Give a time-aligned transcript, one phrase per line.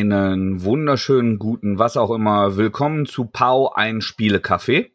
[0.00, 2.56] Einen wunderschönen guten, was auch immer.
[2.56, 4.92] Willkommen zu Pau, ein Spielecafé.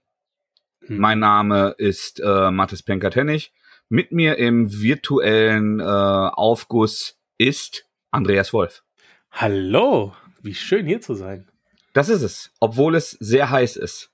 [0.79, 0.97] Hm.
[0.97, 3.53] Mein Name ist äh, Mathis Penker-Tennig.
[3.87, 8.83] Mit mir im virtuellen äh, Aufguss ist Andreas Wolf.
[9.29, 11.51] Hallo, wie schön hier zu sein.
[11.93, 14.09] Das ist es, obwohl es sehr heiß ist.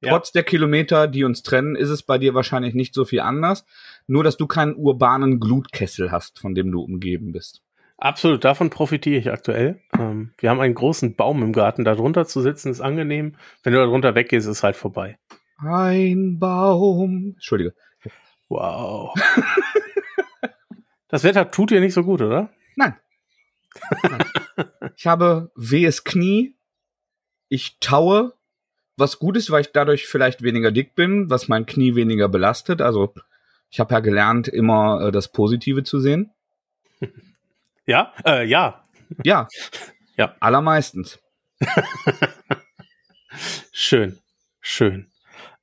[0.00, 0.12] Ja.
[0.12, 3.64] Trotz der Kilometer, die uns trennen, ist es bei dir wahrscheinlich nicht so viel anders.
[4.06, 7.65] Nur, dass du keinen urbanen Glutkessel hast, von dem du umgeben bist.
[7.98, 9.80] Absolut, davon profitiere ich aktuell.
[9.98, 13.36] Ähm, wir haben einen großen Baum im Garten, da drunter zu sitzen ist angenehm.
[13.62, 15.18] Wenn du da drunter weggehst, ist es halt vorbei.
[15.58, 17.32] Ein Baum.
[17.34, 17.74] Entschuldige.
[18.48, 19.14] Wow.
[21.08, 22.50] das Wetter tut dir nicht so gut, oder?
[22.76, 22.96] Nein.
[24.02, 24.24] Nein.
[24.96, 26.54] ich habe wehes Knie.
[27.48, 28.34] Ich taue.
[28.98, 32.80] Was gut ist, weil ich dadurch vielleicht weniger dick bin, was mein Knie weniger belastet.
[32.80, 33.14] Also
[33.70, 36.32] ich habe ja gelernt, immer äh, das Positive zu sehen.
[37.86, 38.84] Ja, äh, ja.
[39.24, 39.48] Ja.
[40.16, 40.34] ja.
[40.40, 41.20] Allermeistens.
[43.72, 44.18] schön,
[44.60, 45.10] schön.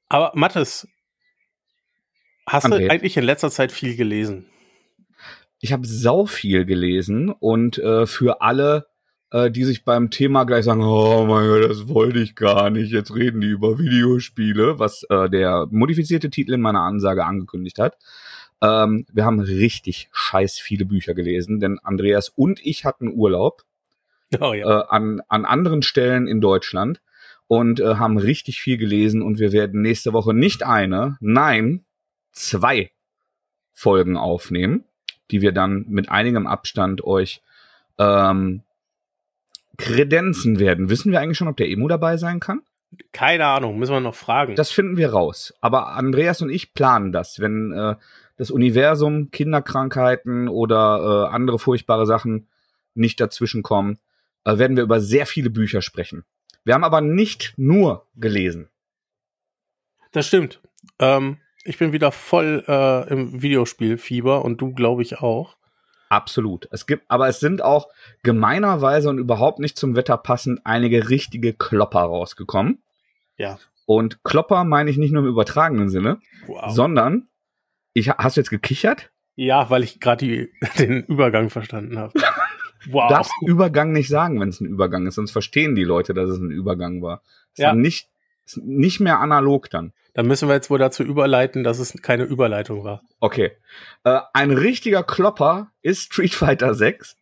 [0.07, 0.87] Aber Mathis,
[2.47, 2.79] hast André.
[2.79, 4.45] du eigentlich in letzter Zeit viel gelesen?
[5.59, 8.87] Ich habe sau viel gelesen und äh, für alle,
[9.31, 12.91] äh, die sich beim Thema gleich sagen, oh mein Gott, das wollte ich gar nicht,
[12.91, 17.97] jetzt reden die über Videospiele, was äh, der modifizierte Titel in meiner Ansage angekündigt hat.
[18.63, 23.63] Ähm, wir haben richtig scheiß viele Bücher gelesen, denn Andreas und ich hatten Urlaub
[24.39, 24.79] oh, ja.
[24.79, 27.01] äh, an, an anderen Stellen in Deutschland
[27.47, 31.83] und äh, haben richtig viel gelesen und wir werden nächste Woche nicht eine, nein,
[32.31, 32.91] zwei
[33.73, 34.85] Folgen aufnehmen,
[35.29, 37.41] die wir dann mit einigem Abstand euch
[37.97, 38.61] ähm,
[39.77, 40.89] kredenzen werden.
[40.89, 42.61] Wissen wir eigentlich schon, ob der Emo dabei sein kann?
[43.11, 44.55] Keine Ahnung, müssen wir noch fragen.
[44.55, 45.53] Das finden wir raus.
[45.61, 47.39] Aber Andreas und ich planen das.
[47.39, 47.95] Wenn äh,
[48.37, 52.47] das Universum, Kinderkrankheiten oder äh, andere furchtbare Sachen
[52.93, 53.99] nicht dazwischenkommen,
[54.45, 56.25] äh, werden wir über sehr viele Bücher sprechen.
[56.63, 58.69] Wir haben aber nicht nur gelesen.
[60.11, 60.61] Das stimmt.
[60.99, 65.57] Ähm, ich bin wieder voll äh, im Videospielfieber und du, glaube ich, auch.
[66.13, 66.67] Absolut.
[66.69, 67.87] Es gibt, aber es sind auch
[68.21, 72.83] gemeinerweise und überhaupt nicht zum Wetter passend einige richtige Klopper rausgekommen.
[73.35, 73.57] Ja.
[73.87, 76.71] Und Klopper meine ich nicht nur im übertragenen Sinne, wow.
[76.71, 77.29] sondern
[77.93, 79.11] ich, hast du jetzt gekichert?
[79.35, 82.13] Ja, weil ich gerade den Übergang verstanden habe.
[82.91, 83.07] wow.
[83.07, 86.29] Du darfst Übergang nicht sagen, wenn es ein Übergang ist, sonst verstehen die Leute, dass
[86.29, 87.23] es ein Übergang war.
[87.53, 87.69] Es ja.
[87.69, 88.07] war nicht,
[88.57, 89.93] nicht mehr analog dann.
[90.13, 93.01] Dann müssen wir jetzt wohl dazu überleiten, dass es keine Überleitung war.
[93.19, 93.51] Okay.
[94.03, 97.17] Äh, ein richtiger Klopper ist Street Fighter 6.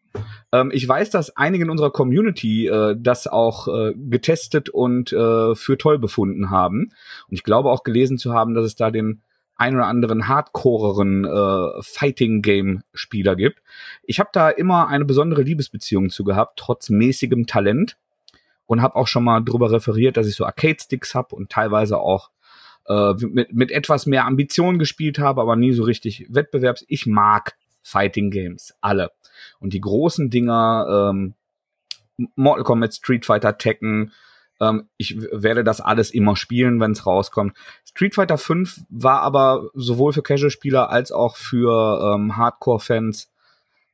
[0.52, 5.56] Ähm, ich weiß, dass einige in unserer Community äh, das auch äh, getestet und äh,
[5.56, 6.92] für toll befunden haben.
[7.28, 9.22] Und ich glaube auch gelesen zu haben, dass es da den
[9.56, 13.62] ein oder anderen hardcoreren äh, Fighting-Game-Spieler gibt.
[14.04, 17.98] Ich habe da immer eine besondere Liebesbeziehung zu gehabt, trotz mäßigem Talent.
[18.66, 22.30] Und habe auch schon mal drüber referiert, dass ich so Arcade-Sticks habe und teilweise auch
[22.88, 26.86] äh, mit, mit etwas mehr Ambition gespielt habe, aber nie so richtig Wettbewerbs.
[26.88, 29.12] Ich mag Fighting Games, alle.
[29.60, 31.34] Und die großen Dinger, ähm,
[32.36, 34.12] Mortal Kombat, Street Fighter, Tekken,
[34.62, 37.58] ähm, ich werde das alles immer spielen, wenn es rauskommt.
[37.84, 43.32] Street Fighter 5 war aber sowohl für Casual-Spieler als auch für ähm, Hardcore-Fans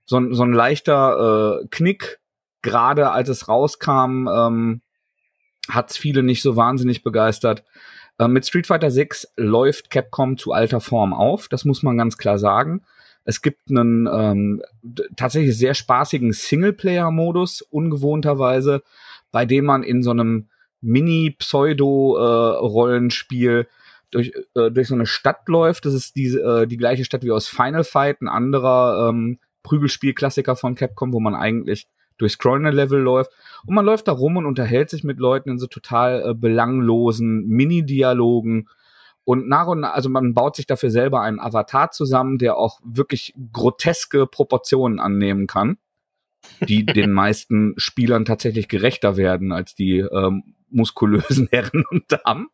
[0.05, 2.19] so, so ein leichter äh, Knick.
[2.61, 4.81] Gerade als es rauskam, ähm,
[5.69, 7.63] hat es viele nicht so wahnsinnig begeistert.
[8.19, 12.17] Äh, mit Street Fighter 6 läuft Capcom zu alter Form auf, das muss man ganz
[12.17, 12.81] klar sagen.
[13.25, 14.61] Es gibt einen ähm,
[15.17, 18.83] tatsächlich sehr spaßigen Singleplayer-Modus, ungewohnterweise,
[19.31, 20.47] bei dem man in so einem
[20.79, 23.65] Mini-Pseudo-Rollenspiel äh,
[24.11, 25.85] durch, äh, durch so eine Stadt läuft.
[25.85, 30.55] Das ist die, äh, die gleiche Stadt wie aus Final Fight, ein anderer ähm, Prügelspiel-Klassiker
[30.55, 33.31] von Capcom, wo man eigentlich durch scrollende Level läuft.
[33.65, 37.47] Und man läuft da rum und unterhält sich mit Leuten in so total äh, belanglosen
[37.47, 38.69] Mini-Dialogen.
[39.23, 42.79] Und nach und nach, also man baut sich dafür selber einen Avatar zusammen, der auch
[42.83, 45.77] wirklich groteske Proportionen annehmen kann,
[46.67, 52.47] die den meisten Spielern tatsächlich gerechter werden als die ähm, muskulösen Herren und Damen.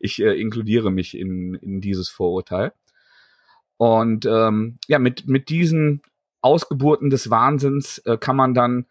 [0.00, 2.72] Ich äh, inkludiere mich in, in dieses Vorurteil.
[3.76, 6.02] Und ähm, ja, mit, mit diesen
[6.40, 8.86] Ausgeburten des Wahnsinns äh, kann man dann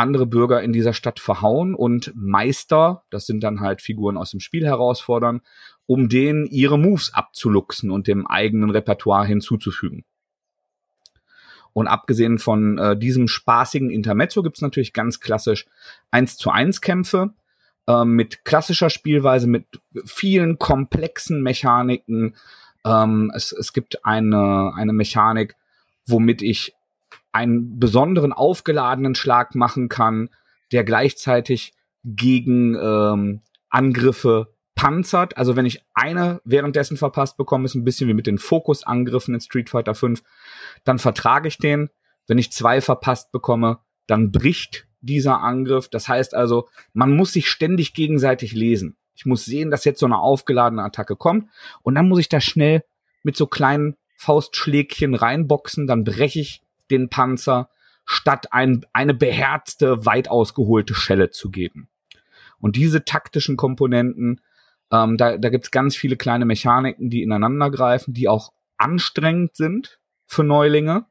[0.00, 4.40] andere Bürger in dieser Stadt verhauen und Meister, das sind dann halt Figuren aus dem
[4.40, 5.42] Spiel herausfordern,
[5.86, 10.04] um denen ihre Moves abzuluxen und dem eigenen Repertoire hinzuzufügen.
[11.72, 15.66] Und abgesehen von äh, diesem spaßigen Intermezzo gibt's natürlich ganz klassisch
[16.10, 17.34] 1 zu 1 Kämpfe,
[17.86, 19.66] ähm, mit klassischer Spielweise, mit
[20.04, 22.36] vielen komplexen Mechaniken.
[22.84, 25.56] Ähm, es, es gibt eine, eine Mechanik,
[26.06, 26.74] womit ich
[27.32, 30.30] einen besonderen aufgeladenen Schlag machen kann,
[30.72, 31.72] der gleichzeitig
[32.04, 35.36] gegen ähm, Angriffe panzert.
[35.36, 39.40] Also wenn ich eine währenddessen verpasst bekomme, ist ein bisschen wie mit den Fokusangriffen in
[39.40, 40.22] Street Fighter 5,
[40.84, 41.90] dann vertrage ich den.
[42.26, 45.88] Wenn ich zwei verpasst bekomme, dann bricht dieser Angriff.
[45.88, 48.96] Das heißt also, man muss sich ständig gegenseitig lesen.
[49.14, 51.50] Ich muss sehen, dass jetzt so eine aufgeladene Attacke kommt
[51.82, 52.82] und dann muss ich da schnell
[53.22, 57.68] mit so kleinen Faustschlägchen reinboxen, dann breche ich den Panzer,
[58.04, 61.88] statt ein, eine beherzte, weit ausgeholte Schelle zu geben.
[62.58, 64.40] Und diese taktischen Komponenten,
[64.90, 69.54] ähm, da, da gibt es ganz viele kleine Mechaniken, die ineinander greifen, die auch anstrengend
[69.54, 71.06] sind für Neulinge.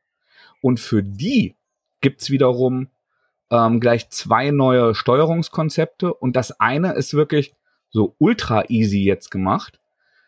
[0.61, 1.55] Und für die
[2.01, 2.89] gibt's wiederum
[3.49, 6.13] ähm, gleich zwei neue Steuerungskonzepte.
[6.13, 7.55] Und das eine ist wirklich
[7.89, 9.79] so ultra easy jetzt gemacht.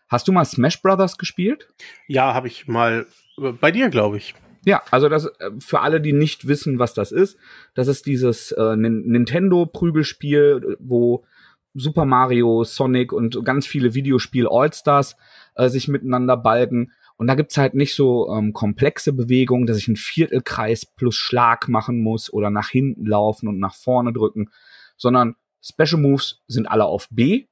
[0.07, 1.67] Hast du mal Smash Brothers gespielt?
[2.07, 3.05] Ja, habe ich mal
[3.37, 4.33] äh, bei dir, glaube ich.
[4.65, 7.37] Ja, also das äh, für alle, die nicht wissen, was das ist,
[7.73, 11.25] das ist dieses äh, Nintendo Prügelspiel, wo
[11.73, 15.15] Super Mario, Sonic und ganz viele Videospiel All-Stars
[15.55, 16.91] äh, sich miteinander balgen.
[17.17, 21.69] Und da gibt's halt nicht so ähm, komplexe Bewegungen, dass ich einen Viertelkreis plus Schlag
[21.69, 24.49] machen muss oder nach hinten laufen und nach vorne drücken,
[24.97, 27.45] sondern Special Moves sind alle auf B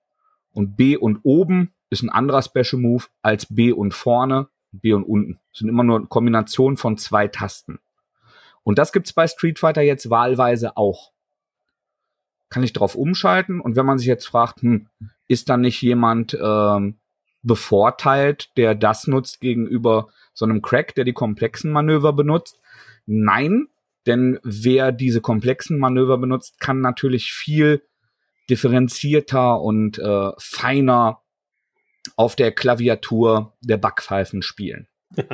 [0.51, 5.03] und B und oben ist ein anderer Special Move als B und vorne, B und
[5.03, 5.39] unten.
[5.51, 7.79] Das sind immer nur Kombinationen von zwei Tasten.
[8.63, 11.11] Und das gibt's bei Street Fighter jetzt wahlweise auch.
[12.49, 14.87] Kann ich drauf umschalten und wenn man sich jetzt fragt, hm,
[15.27, 16.97] ist da nicht jemand ähm,
[17.41, 22.59] bevorteilt, der das nutzt gegenüber so einem Crack, der die komplexen Manöver benutzt?
[23.05, 23.67] Nein,
[24.05, 27.83] denn wer diese komplexen Manöver benutzt, kann natürlich viel
[28.49, 31.21] differenzierter und äh, feiner
[32.19, 34.87] auf der Klaviatur der Backpfeifen spielen.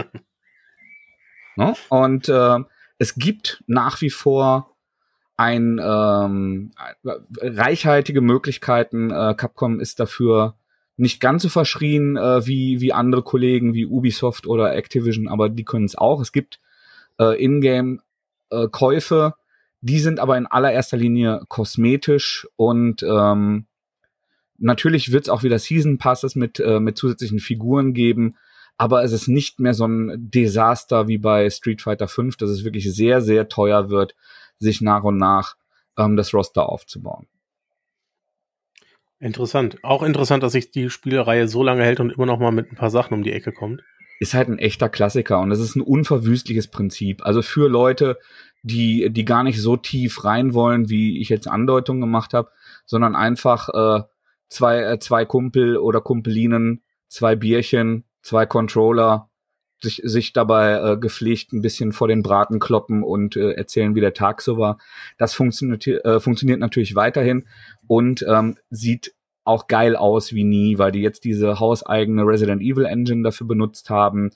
[1.57, 1.73] Ne?
[1.87, 2.59] Und äh,
[2.97, 4.75] es gibt nach wie vor
[5.37, 6.71] ein ähm,
[7.37, 9.09] reichhaltige Möglichkeiten.
[9.09, 10.57] Äh, Capcom ist dafür
[10.97, 15.63] nicht ganz so verschrien äh, wie wie andere Kollegen wie Ubisoft oder Activision, aber die
[15.63, 16.19] können es auch.
[16.19, 16.59] Es gibt
[17.21, 17.99] äh, Ingame
[18.49, 18.67] äh,
[19.79, 23.67] die sind aber in allererster Linie kosmetisch und ähm,
[24.57, 28.35] natürlich wird es auch wieder Season Passes mit äh, mit zusätzlichen Figuren geben,
[28.77, 32.63] aber es ist nicht mehr so ein Desaster wie bei Street Fighter 5, dass es
[32.63, 34.15] wirklich sehr sehr teuer wird
[34.59, 35.55] sich nach und nach
[35.97, 37.27] ähm, das Roster aufzubauen.
[39.19, 39.77] Interessant.
[39.81, 42.75] Auch interessant, dass sich die Spielereihe so lange hält und immer noch mal mit ein
[42.75, 43.81] paar Sachen um die Ecke kommt.
[44.19, 47.25] Ist halt ein echter Klassiker und es ist ein unverwüstliches Prinzip.
[47.25, 48.17] Also für Leute,
[48.61, 52.49] die, die gar nicht so tief rein wollen, wie ich jetzt Andeutungen gemacht habe,
[52.85, 54.03] sondern einfach äh,
[54.47, 59.29] zwei, äh, zwei Kumpel oder Kumpelinen, zwei Bierchen, zwei Controller,
[59.81, 64.01] sich, sich dabei äh, gepflegt ein bisschen vor den Braten kloppen und äh, erzählen, wie
[64.01, 64.77] der Tag so war.
[65.17, 67.45] Das funktioniert, äh, funktioniert natürlich weiterhin
[67.87, 69.13] und ähm, sieht
[69.43, 73.89] auch geil aus wie nie, weil die jetzt diese hauseigene Resident Evil Engine dafür benutzt
[73.89, 74.31] haben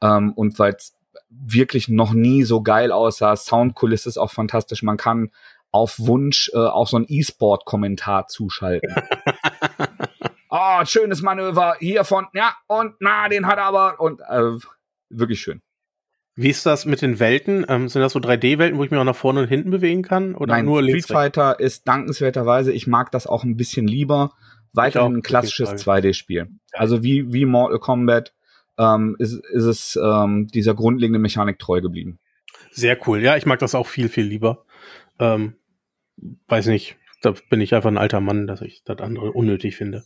[0.00, 0.94] ähm, und weil es
[1.28, 3.36] wirklich noch nie so geil aussah.
[3.36, 4.82] Soundkulisse ist auch fantastisch.
[4.82, 5.30] Man kann
[5.70, 8.94] auf Wunsch äh, auch so ein E-Sport-Kommentar zuschalten.
[10.48, 14.58] oh, schönes Manöver hier von, ja, und na, den hat er aber, und äh,
[15.10, 15.62] wirklich schön.
[16.34, 17.66] Wie ist das mit den Welten?
[17.68, 20.36] Ähm, sind das so 3D-Welten, wo ich mich auch nach vorne und hinten bewegen kann?
[20.36, 24.34] Oder Nein, nur Street Fighter ist dankenswerterweise, ich mag das auch ein bisschen lieber,
[24.72, 26.48] weiterhin ein klassisches 2D-Spiel.
[26.72, 28.34] Also wie, wie Mortal Kombat
[28.78, 32.20] ähm, ist, ist es ähm, dieser grundlegenden Mechanik treu geblieben.
[32.70, 33.20] Sehr cool.
[33.20, 34.64] Ja, ich mag das auch viel, viel lieber.
[35.18, 35.54] Ähm,
[36.46, 40.04] weiß nicht, da bin ich einfach ein alter Mann, dass ich das andere unnötig finde.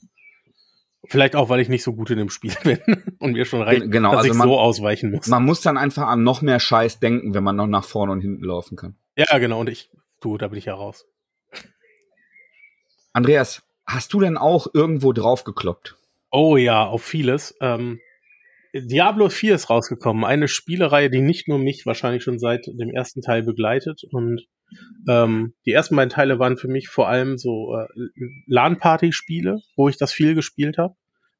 [1.04, 2.78] Vielleicht auch, weil ich nicht so gut in dem Spiel bin
[3.18, 5.26] und mir schon reicht, genau, dass also ich man, so ausweichen muss.
[5.26, 8.20] Man muss dann einfach an noch mehr Scheiß denken, wenn man noch nach vorne und
[8.20, 8.96] hinten laufen kann.
[9.16, 9.60] Ja, genau.
[9.60, 9.90] Und ich,
[10.20, 11.06] du, da bin ich ja raus.
[13.12, 15.96] Andreas, hast du denn auch irgendwo drauf gekloppt?
[16.30, 17.54] Oh ja, auf vieles.
[17.60, 18.00] Ähm,
[18.74, 20.24] Diablo 4 ist rausgekommen.
[20.24, 24.04] Eine Spielereihe, die nicht nur mich wahrscheinlich schon seit dem ersten Teil begleitet.
[24.10, 24.46] Und
[25.08, 27.86] ähm, die ersten beiden Teile waren für mich vor allem so äh,
[28.46, 30.94] LAN-Party-Spiele, wo ich das viel gespielt habe.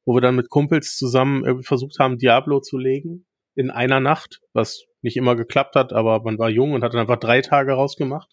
[0.05, 3.27] Wo wir dann mit Kumpels zusammen irgendwie versucht haben, Diablo zu legen.
[3.55, 7.01] In einer Nacht, was nicht immer geklappt hat, aber man war jung und hat dann
[7.01, 8.29] einfach drei Tage rausgemacht.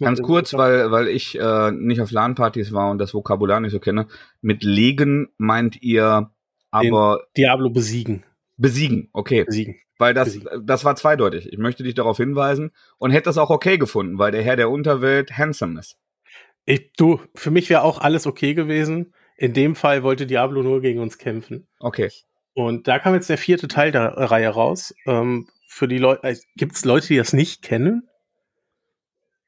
[0.00, 3.80] Ganz kurz, weil, weil ich äh, nicht auf LAN-Partys war und das Vokabular nicht so
[3.80, 4.06] kenne.
[4.40, 6.30] Mit legen meint ihr
[6.70, 7.26] aber.
[7.36, 8.24] Diablo besiegen.
[8.56, 9.44] Besiegen, okay.
[9.44, 9.76] Besiegen.
[9.98, 10.66] Weil das, Besiegen.
[10.66, 11.52] das war zweideutig.
[11.52, 14.70] Ich möchte dich darauf hinweisen und hätte das auch okay gefunden, weil der Herr der
[14.70, 15.96] Unterwelt handsome ist.
[16.66, 19.14] Ich, du, für mich wäre auch alles okay gewesen.
[19.36, 21.66] In dem Fall wollte Diablo nur gegen uns kämpfen.
[21.78, 22.10] Okay.
[22.54, 24.94] Und da kam jetzt der vierte Teil der Reihe raus.
[25.06, 28.08] Ähm, für die Leute, äh, gibt es Leute, die das nicht kennen?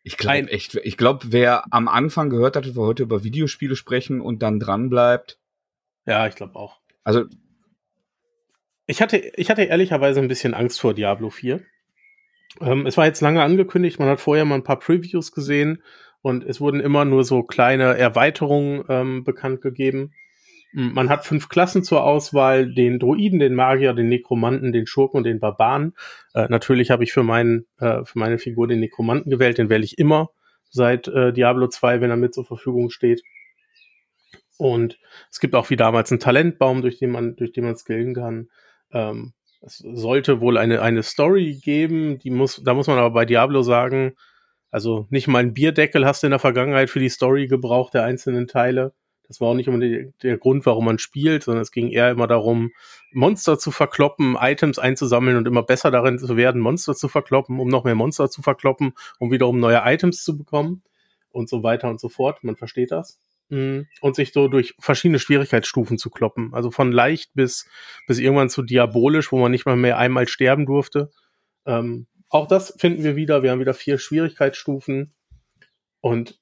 [0.02, 3.74] Ich glaube echt, ich glaube, wer am Anfang gehört hat, dass wir heute über Videospiele
[3.74, 5.38] sprechen und dann dran bleibt.
[6.04, 6.80] Ja, ich glaube auch.
[7.02, 7.24] Also
[8.86, 11.60] ich hatte, ich hatte ehrlicherweise ein bisschen Angst vor Diablo 4.
[12.60, 15.82] Ähm, es war jetzt lange angekündigt, man hat vorher mal ein paar Previews gesehen
[16.22, 20.12] und es wurden immer nur so kleine Erweiterungen ähm, bekannt gegeben.
[20.72, 25.24] Man hat fünf Klassen zur Auswahl, den Druiden, den Magier, den Nekromanten, den Schurken und
[25.24, 25.94] den Barbaren.
[26.34, 29.84] Äh, natürlich habe ich für, meinen, äh, für meine Figur den Nekromanten gewählt, den wähle
[29.84, 30.30] ich immer
[30.68, 33.22] seit äh, Diablo 2, wenn er mit zur Verfügung steht.
[34.58, 34.98] Und
[35.30, 38.48] es gibt auch wie damals einen Talentbaum, durch den man, durch den man skillen kann.
[38.92, 43.24] Ähm, es sollte wohl eine, eine Story geben, die muss, da muss man aber bei
[43.24, 44.14] Diablo sagen,
[44.70, 48.04] also nicht mal ein Bierdeckel hast du in der Vergangenheit für die Story gebraucht der
[48.04, 48.92] einzelnen Teile.
[49.28, 52.28] Das war auch nicht unbedingt der Grund, warum man spielt, sondern es ging eher immer
[52.28, 52.70] darum,
[53.12, 57.68] Monster zu verkloppen, Items einzusammeln und immer besser darin zu werden, Monster zu verkloppen, um
[57.68, 60.82] noch mehr Monster zu verkloppen, um wiederum neue Items zu bekommen
[61.30, 62.44] und so weiter und so fort.
[62.44, 63.18] Man versteht das.
[63.48, 63.86] Mhm.
[64.00, 66.52] Und sich so durch verschiedene Schwierigkeitsstufen zu kloppen.
[66.52, 67.68] Also von leicht bis,
[68.06, 71.10] bis irgendwann zu diabolisch, wo man nicht mal mehr einmal sterben durfte.
[71.64, 73.42] Ähm, auch das finden wir wieder.
[73.42, 75.14] Wir haben wieder vier Schwierigkeitsstufen.
[76.00, 76.40] Und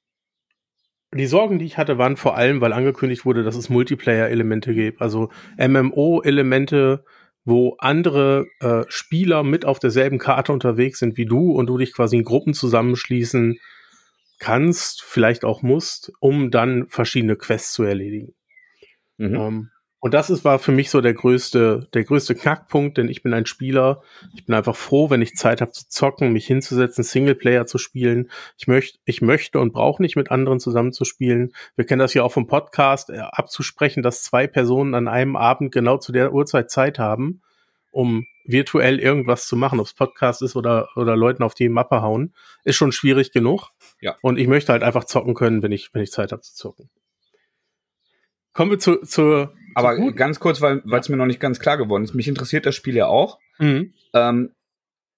[1.13, 5.01] die Sorgen, die ich hatte, waren vor allem, weil angekündigt wurde, dass es Multiplayer-Elemente gibt.
[5.01, 7.05] Also MMO-Elemente,
[7.45, 11.93] wo andere äh, Spieler mit auf derselben Karte unterwegs sind wie du und du dich
[11.93, 13.59] quasi in Gruppen zusammenschließen
[14.39, 18.33] kannst, vielleicht auch musst, um dann verschiedene Quests zu erledigen.
[19.17, 19.35] Mhm.
[19.35, 19.69] Ähm,
[20.05, 23.33] und das ist, war für mich so der größte, der größte Knackpunkt, denn ich bin
[23.33, 24.03] ein Spieler.
[24.35, 28.29] Ich bin einfach froh, wenn ich Zeit habe zu zocken, mich hinzusetzen, Singleplayer zu spielen.
[28.55, 31.53] Ich möchte, ich möchte und brauche nicht mit anderen zusammen zu spielen.
[31.75, 35.71] Wir kennen das ja auch vom Podcast, äh, abzusprechen, dass zwei Personen an einem Abend
[35.71, 37.41] genau zu der Uhrzeit Zeit haben,
[37.89, 42.01] um virtuell irgendwas zu machen, ob es Podcast ist oder, oder Leuten auf die Mappe
[42.01, 42.33] hauen,
[42.63, 43.69] ist schon schwierig genug.
[44.01, 44.15] Ja.
[44.21, 46.89] Und ich möchte halt einfach zocken können, wenn ich, wenn ich Zeit habe zu zocken.
[48.53, 51.77] Kommen wir zu, zu aber zu ganz kurz, weil es mir noch nicht ganz klar
[51.77, 52.13] geworden ist.
[52.13, 53.39] Mich interessiert das Spiel ja auch.
[53.59, 53.93] Mhm.
[54.13, 54.51] Ähm,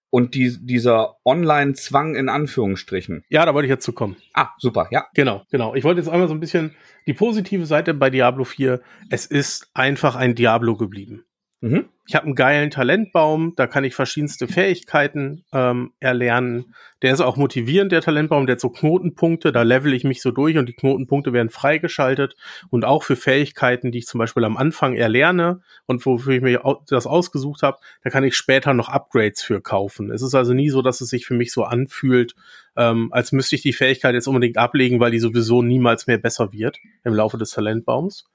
[0.09, 3.23] und die, dieser Online-Zwang in Anführungsstrichen.
[3.29, 4.15] Ja, da wollte ich jetzt zu kommen.
[4.33, 5.05] Ah, super, ja.
[5.13, 5.75] Genau, genau.
[5.75, 8.81] Ich wollte jetzt einmal so ein bisschen die positive Seite bei Diablo 4.
[9.09, 11.26] Es ist einfach ein Diablo geblieben.
[11.59, 11.89] Mhm.
[12.07, 16.75] Ich habe einen geilen Talentbaum, da kann ich verschiedenste Fähigkeiten ähm, erlernen.
[17.01, 20.31] Der ist auch motivierend, der Talentbaum, der hat so Knotenpunkte, da level ich mich so
[20.31, 22.35] durch und die Knotenpunkte werden freigeschaltet.
[22.69, 26.61] Und auch für Fähigkeiten, die ich zum Beispiel am Anfang erlerne und wofür ich mir
[26.87, 30.11] das ausgesucht habe, da kann ich später noch Upgrades für kaufen.
[30.11, 32.35] Es ist also nie so, dass es sich für mich so anfühlt,
[32.75, 36.53] ähm, als müsste ich die Fähigkeit jetzt unbedingt ablegen, weil die sowieso niemals mehr besser
[36.53, 38.29] wird im Laufe des Talentbaums.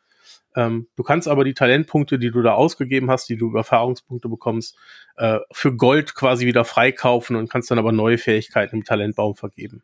[0.55, 4.29] Ähm, du kannst aber die Talentpunkte, die du da ausgegeben hast, die du über Erfahrungspunkte
[4.29, 4.77] bekommst,
[5.17, 9.83] äh, für Gold quasi wieder freikaufen und kannst dann aber neue Fähigkeiten im Talentbaum vergeben.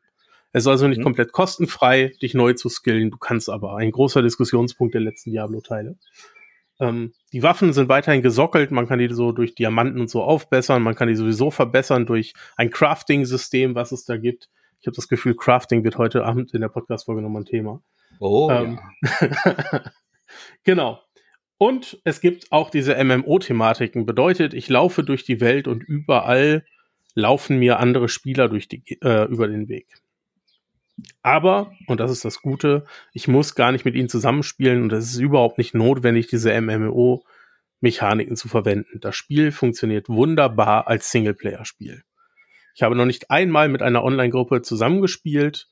[0.53, 1.05] Es ist also nicht mhm.
[1.05, 3.11] komplett kostenfrei, dich neu zu skillen.
[3.11, 3.77] Du kannst aber.
[3.77, 5.97] Ein großer Diskussionspunkt der letzten Diablo-Teile.
[6.81, 8.71] Ähm, die Waffen sind weiterhin gesockelt.
[8.71, 10.83] Man kann die so durch Diamanten und so aufbessern.
[10.83, 14.49] Man kann die sowieso verbessern durch ein Crafting-System, was es da gibt.
[14.81, 17.83] Ich habe das Gefühl, Crafting wird heute Abend in der Podcast-Folge nochmal ein Thema.
[18.21, 19.83] Oh, ähm, ja.
[20.65, 21.01] Genau.
[21.59, 24.07] Und es gibt auch diese MMO-Thematiken.
[24.07, 26.65] Bedeutet, ich laufe durch die Welt und überall
[27.15, 29.89] laufen mir andere Spieler durch die, äh, über den Weg.
[31.23, 35.13] Aber, und das ist das Gute, ich muss gar nicht mit ihnen zusammenspielen und es
[35.13, 39.01] ist überhaupt nicht notwendig, diese MMO-Mechaniken zu verwenden.
[39.01, 42.03] Das Spiel funktioniert wunderbar als Singleplayer-Spiel.
[42.75, 45.69] Ich habe noch nicht einmal mit einer Online-Gruppe zusammengespielt.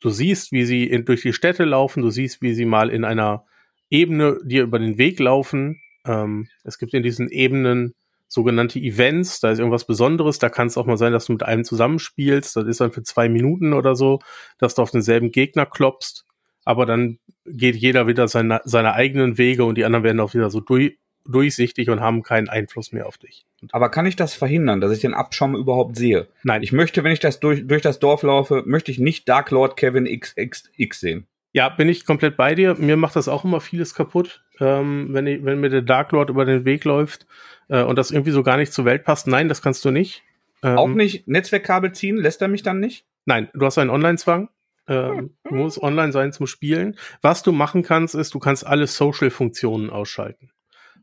[0.00, 3.04] Du siehst, wie sie in, durch die Städte laufen, du siehst, wie sie mal in
[3.04, 3.46] einer
[3.92, 5.80] Ebene dir über den Weg laufen.
[6.06, 7.94] Ähm, es gibt in diesen Ebenen
[8.26, 11.42] sogenannte Events, da ist irgendwas Besonderes, da kann es auch mal sein, dass du mit
[11.42, 14.20] einem zusammenspielst, das ist dann für zwei Minuten oder so,
[14.56, 16.24] dass du auf denselben Gegner klopfst,
[16.64, 20.48] aber dann geht jeder wieder seine, seine eigenen Wege und die anderen werden auch wieder
[20.48, 20.96] so durch,
[21.26, 23.44] durchsichtig und haben keinen Einfluss mehr auf dich.
[23.70, 26.28] Aber kann ich das verhindern, dass ich den Abschaum überhaupt sehe?
[26.42, 26.62] Nein.
[26.62, 29.76] Ich möchte, wenn ich das durch, durch das Dorf laufe, möchte ich nicht Dark Lord
[29.76, 31.26] Kevin XXX sehen.
[31.52, 32.74] Ja, bin ich komplett bei dir.
[32.74, 36.30] Mir macht das auch immer vieles kaputt, ähm, wenn, ich, wenn mir der Dark Lord
[36.30, 37.26] über den Weg läuft
[37.68, 39.26] äh, und das irgendwie so gar nicht zur Welt passt.
[39.26, 40.22] Nein, das kannst du nicht.
[40.62, 42.16] Ähm, auch nicht Netzwerkkabel ziehen?
[42.16, 43.04] Lässt er mich dann nicht?
[43.26, 44.48] Nein, du hast einen Online-Zwang.
[44.88, 46.96] Ähm, du musst online sein zum Spielen.
[47.20, 50.50] Was du machen kannst, ist, du kannst alle Social-Funktionen ausschalten.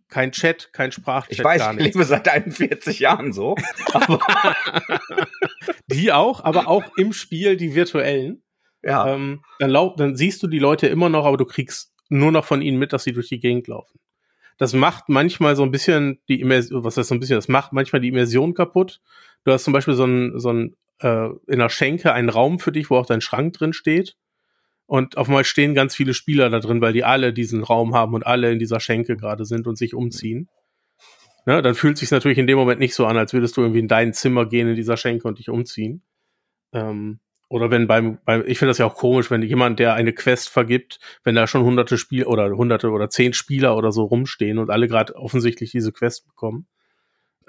[0.09, 1.31] Kein Chat, kein Sprachchat.
[1.31, 3.55] Ich weiß, ich lebe seit 41 Jahren so.
[5.87, 8.41] die auch, aber auch im Spiel die virtuellen.
[8.83, 9.13] Ja.
[9.13, 12.45] Ähm, dann, lau dann siehst du die Leute immer noch, aber du kriegst nur noch
[12.45, 13.99] von ihnen mit, dass sie durch die Gegend laufen.
[14.57, 17.71] Das macht manchmal so ein bisschen die Immersion, was heißt so ein bisschen, das macht
[17.71, 18.99] manchmal die Immersion kaputt.
[19.45, 22.71] Du hast zum Beispiel so einen, so einen äh, in der Schenke einen Raum für
[22.71, 24.15] dich, wo auch dein Schrank drin steht.
[24.85, 28.15] Und auf einmal stehen ganz viele Spieler da drin, weil die alle diesen Raum haben
[28.15, 30.49] und alle in dieser Schenke gerade sind und sich umziehen.
[31.45, 33.79] Ne, dann fühlt sich natürlich in dem Moment nicht so an, als würdest du irgendwie
[33.79, 36.03] in dein Zimmer gehen in dieser Schenke und dich umziehen.
[36.73, 40.13] Ähm, oder wenn beim, beim ich finde das ja auch komisch, wenn jemand, der eine
[40.13, 44.59] Quest vergibt, wenn da schon hunderte Spiel oder hunderte oder zehn Spieler oder so rumstehen
[44.59, 46.67] und alle gerade offensichtlich diese Quest bekommen.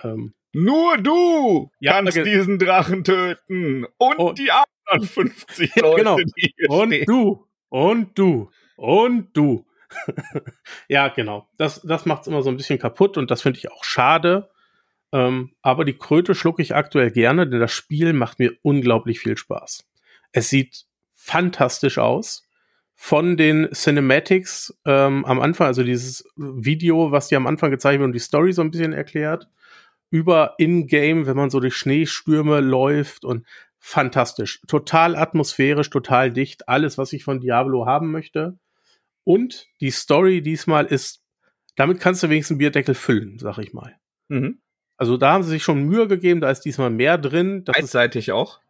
[0.02, 6.16] Ähm, Nur du ja, kannst diesen Drachen töten und, und die anderen 50 Leute, genau.
[6.16, 7.04] die hier Und stehen.
[7.06, 9.66] du und du und du.
[10.88, 11.46] ja, genau.
[11.58, 14.48] Das, das macht es immer so ein bisschen kaputt und das finde ich auch schade.
[15.12, 19.36] Ähm, aber die Kröte schlucke ich aktuell gerne, denn das Spiel macht mir unglaublich viel
[19.36, 19.89] Spaß.
[20.32, 20.84] Es sieht
[21.14, 22.46] fantastisch aus.
[22.94, 28.06] Von den Cinematics ähm, am Anfang, also dieses Video, was die am Anfang gezeigt wird
[28.06, 29.48] und die Story so ein bisschen erklärt,
[30.10, 33.46] über In-Game, wenn man so durch Schneestürme läuft und
[33.78, 34.60] fantastisch.
[34.66, 36.68] Total atmosphärisch, total dicht.
[36.68, 38.58] Alles, was ich von Diablo haben möchte.
[39.24, 41.22] Und die Story diesmal ist,
[41.76, 43.96] damit kannst du wenigstens einen Bierdeckel füllen, sag ich mal.
[44.28, 44.60] Mhm.
[44.96, 47.64] Also da haben sie sich schon Mühe gegeben, da ist diesmal mehr drin.
[47.64, 48.60] Das Einseitig auch?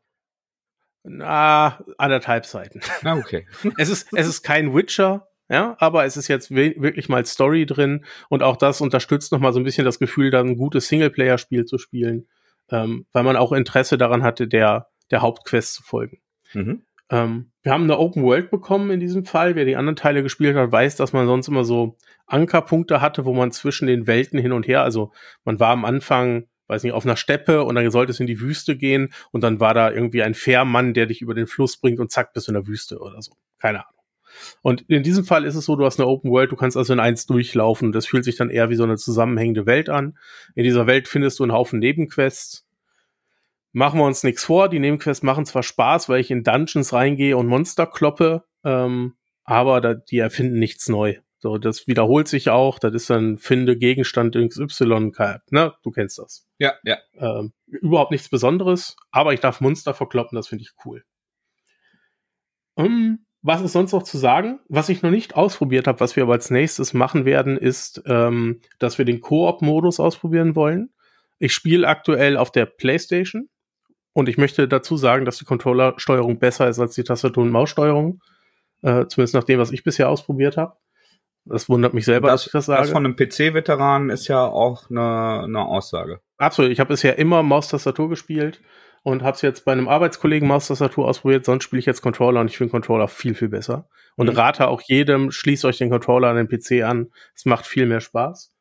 [1.03, 2.81] Na, anderthalb Seiten.
[3.05, 3.47] Ah, okay.
[3.79, 8.05] es ist, es ist kein Witcher, ja, aber es ist jetzt wirklich mal Story drin
[8.29, 11.79] und auch das unterstützt nochmal so ein bisschen das Gefühl, dann ein gutes Singleplayer-Spiel zu
[11.79, 12.29] spielen,
[12.71, 16.21] ähm, weil man auch Interesse daran hatte, der, der Hauptquest zu folgen.
[16.53, 16.83] Mhm.
[17.11, 19.57] Ähm, wir haben eine Open World bekommen in diesem Fall.
[19.57, 23.35] Wer die anderen Teile gespielt hat, weiß, dass man sonst immer so Ankerpunkte hatte, wo
[23.35, 25.13] man zwischen den Welten hin und her, also
[25.45, 28.41] man war am Anfang weiß nicht, auf einer Steppe und dann sollte es in die
[28.41, 32.01] Wüste gehen und dann war da irgendwie ein Fährmann, der dich über den Fluss bringt
[32.01, 33.33] und zack, bist du in der Wüste oder so.
[33.59, 34.01] Keine Ahnung.
[34.63, 36.93] Und in diesem Fall ist es so, du hast eine Open World, du kannst also
[36.93, 37.91] in eins durchlaufen.
[37.91, 40.17] Das fühlt sich dann eher wie so eine zusammenhängende Welt an.
[40.55, 42.67] In dieser Welt findest du einen Haufen Nebenquests.
[43.73, 44.69] Machen wir uns nichts vor.
[44.69, 49.81] Die Nebenquests machen zwar Spaß, weil ich in Dungeons reingehe und Monster kloppe, ähm, aber
[49.81, 51.17] da, die erfinden nichts neu.
[51.43, 52.79] So, das wiederholt sich auch.
[52.79, 55.13] Das ist dann finde Gegenstand XY,
[55.51, 55.75] ne?
[55.83, 56.47] Du kennst das.
[56.59, 56.99] Ja, ja.
[57.17, 61.03] Ähm, überhaupt nichts Besonderes, aber ich darf Monster verkloppen, das finde ich cool.
[62.75, 64.61] Um, ähm, was ist sonst noch zu sagen?
[64.69, 68.61] Was ich noch nicht ausprobiert habe, was wir aber als nächstes machen werden, ist, ähm,
[68.79, 70.93] dass wir den Koop-Modus ausprobieren wollen.
[71.39, 73.49] Ich spiele aktuell auf der PlayStation
[74.13, 78.21] und ich möchte dazu sagen, dass die Controllersteuerung besser ist als die Tastatur- und Maussteuerung.
[78.83, 80.77] Äh, zumindest nach dem, was ich bisher ausprobiert habe.
[81.45, 82.83] Das wundert mich selber, das, dass ich das sage.
[82.83, 86.21] Das von einem PC-Veteran ist ja auch eine, eine Aussage.
[86.39, 86.71] Absolut.
[86.71, 88.61] Ich habe bisher immer Maustastatur gespielt
[89.03, 91.45] und habe es jetzt bei einem Arbeitskollegen Maustastatur ausprobiert.
[91.45, 93.89] Sonst spiele ich jetzt Controller und ich finde Controller viel, viel besser.
[94.17, 94.37] Und mhm.
[94.37, 97.11] rate auch jedem, schließt euch den Controller an den PC an.
[97.35, 98.55] Es macht viel mehr Spaß.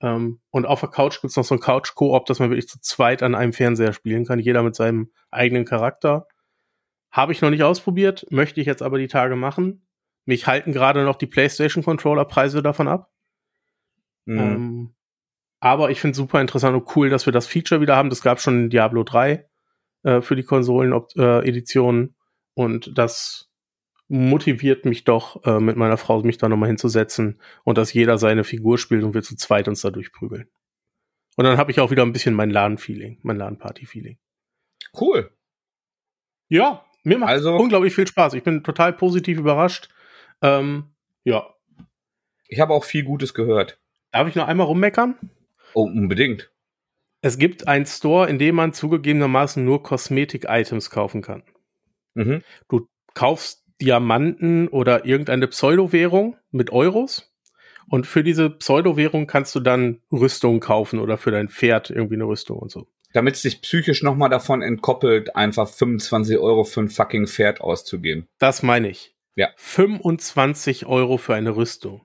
[0.00, 3.22] Ähm, und auf der Couch gibt's noch so ein Couch-Koop, dass man wirklich zu zweit
[3.22, 4.38] an einem Fernseher spielen kann.
[4.38, 6.26] Jeder mit seinem eigenen Charakter.
[7.10, 9.84] Habe ich noch nicht ausprobiert, möchte ich jetzt aber die Tage machen.
[10.24, 13.10] Mich halten gerade noch die PlayStation-Controller-Preise davon ab.
[14.26, 14.38] Mhm.
[14.38, 14.94] Ähm,
[15.60, 18.10] aber ich finde super interessant und cool, dass wir das Feature wieder haben.
[18.10, 19.46] Das gab schon in Diablo 3
[20.02, 22.08] äh, für die Konsolen-Editionen.
[22.08, 22.12] Äh,
[22.54, 23.50] und das
[24.08, 28.42] motiviert mich doch, äh, mit meiner Frau mich da nochmal hinzusetzen und dass jeder seine
[28.42, 30.48] Figur spielt und wir zu zweit uns da durchprügeln.
[31.36, 34.18] Und dann habe ich auch wieder ein bisschen mein LAN-Feeling, mein LAN-Party-Feeling.
[34.98, 35.30] Cool.
[36.48, 38.34] Ja, mir macht also, unglaublich viel Spaß.
[38.34, 39.88] Ich bin total positiv überrascht.
[40.42, 40.84] Ähm,
[41.24, 41.54] ja.
[42.48, 43.78] Ich habe auch viel Gutes gehört.
[44.12, 45.16] Darf ich noch einmal rummeckern?
[45.74, 46.50] Oh, unbedingt.
[47.22, 51.42] Es gibt einen Store, in dem man zugegebenermaßen nur Kosmetik-Items kaufen kann.
[52.14, 52.42] Mhm.
[52.68, 57.32] Du kaufst Diamanten oder irgendeine Pseudo-Währung mit Euros.
[57.88, 62.24] Und für diese Pseudo-Währung kannst du dann Rüstungen kaufen oder für dein Pferd irgendwie eine
[62.24, 62.86] Rüstung und so.
[63.12, 68.28] Damit es sich psychisch nochmal davon entkoppelt, einfach 25 Euro für ein fucking Pferd auszugeben.
[68.38, 69.14] Das meine ich.
[69.40, 69.48] Ja.
[69.56, 72.02] 25 Euro für eine Rüstung.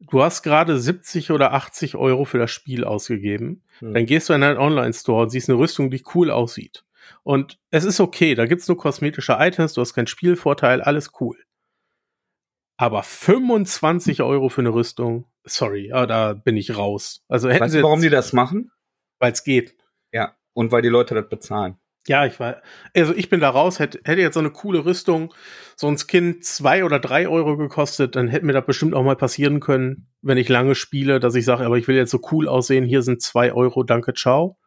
[0.00, 3.62] Du hast gerade 70 oder 80 Euro für das Spiel ausgegeben.
[3.80, 3.92] Hm.
[3.92, 6.86] Dann gehst du in einen Online-Store und siehst eine Rüstung, die cool aussieht.
[7.22, 11.36] Und es ist okay, da gibt's nur kosmetische Items, du hast keinen Spielvorteil, alles cool.
[12.78, 17.22] Aber 25 Euro für eine Rüstung, sorry, ja, da bin ich raus.
[17.28, 18.72] Also hätten weißt sie du, warum die das machen?
[19.18, 19.76] Weil es geht.
[20.12, 21.76] Ja, und weil die Leute das bezahlen.
[22.06, 22.60] Ja, ich war,
[22.94, 25.32] also ich bin da raus, hätte, hätte jetzt so eine coole Rüstung,
[25.74, 29.16] so ein Skin zwei oder drei Euro gekostet, dann hätte mir das bestimmt auch mal
[29.16, 32.46] passieren können, wenn ich lange spiele, dass ich sage, aber ich will jetzt so cool
[32.46, 34.58] aussehen, hier sind zwei Euro, danke, ciao.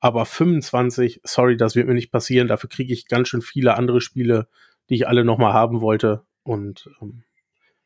[0.00, 4.00] Aber 25, sorry, das wird mir nicht passieren, dafür kriege ich ganz schön viele andere
[4.00, 4.48] Spiele,
[4.90, 7.22] die ich alle nochmal haben wollte und, ähm,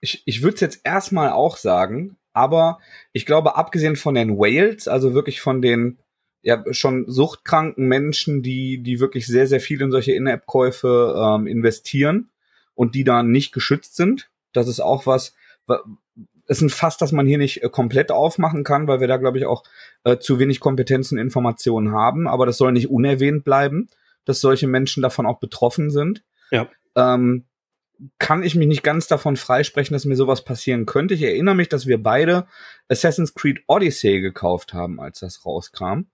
[0.01, 2.79] ich, ich würde es jetzt erstmal auch sagen, aber
[3.13, 5.99] ich glaube, abgesehen von den Whales, also wirklich von den
[6.43, 12.31] ja schon suchtkranken Menschen, die, die wirklich sehr, sehr viel in solche In-App-Käufe ähm, investieren
[12.75, 14.31] und die da nicht geschützt sind.
[14.53, 15.35] Das ist auch was,
[16.49, 19.39] ist ein Fass, das man hier nicht äh, komplett aufmachen kann, weil wir da, glaube
[19.39, 19.65] ich, auch
[20.05, 22.27] äh, zu wenig Kompetenzen, Informationen haben.
[22.27, 23.89] Aber das soll nicht unerwähnt bleiben,
[24.25, 26.25] dass solche Menschen davon auch betroffen sind.
[26.51, 26.69] Ja.
[26.97, 27.45] Ähm,
[28.19, 31.15] kann ich mich nicht ganz davon freisprechen, dass mir sowas passieren könnte.
[31.15, 32.47] Ich erinnere mich, dass wir beide
[32.89, 36.07] Assassin's Creed Odyssey gekauft haben, als das rauskam.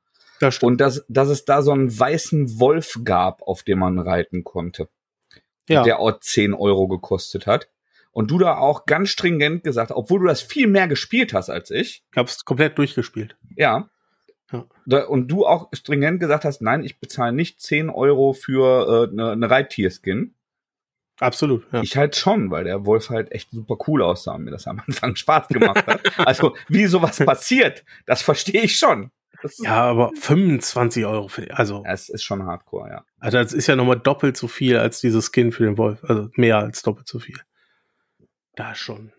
[0.44, 4.44] Das und dass, dass es da so einen weißen Wolf gab, auf dem man reiten
[4.44, 4.88] konnte.
[5.68, 5.82] Ja.
[5.82, 7.70] Der auch 10 Euro gekostet hat.
[8.12, 11.70] Und du da auch ganz stringent gesagt, obwohl du das viel mehr gespielt hast als
[11.70, 12.04] ich.
[12.12, 13.36] Ich hab's komplett durchgespielt.
[13.56, 13.88] Ja.
[14.52, 15.04] ja.
[15.06, 19.36] und du auch stringent gesagt hast, nein, ich bezahle nicht 10 Euro für eine äh,
[19.36, 20.34] ne, Reittierskin.
[21.18, 21.66] Absolut.
[21.72, 21.80] Ja.
[21.82, 24.82] Ich halt schon, weil der Wolf halt echt super cool aussah und mir das am
[24.86, 26.00] Anfang Spaß gemacht hat.
[26.18, 29.10] also, wie sowas passiert, das verstehe ich schon.
[29.58, 31.82] Ja, aber 25 Euro für, also.
[31.86, 33.04] Es ist schon hardcore, ja.
[33.18, 36.02] Also, das ist ja nochmal doppelt so viel als dieses Skin für den Wolf.
[36.04, 37.36] Also, mehr als doppelt so viel.
[38.54, 39.12] Da schon.